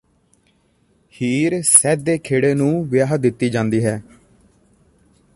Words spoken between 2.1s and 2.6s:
ਖੇੜੇ